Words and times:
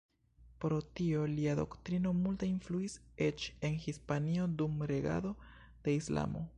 Pro 0.61 0.77
tio, 0.99 1.25
lia 1.33 1.53
doktrino 1.59 2.13
multe 2.21 2.49
influis 2.53 2.97
eĉ 3.29 3.47
en 3.69 3.79
Hispanio 3.87 4.51
dum 4.63 4.85
regado 4.95 5.35
de 5.89 6.01
Islamo. 6.01 6.49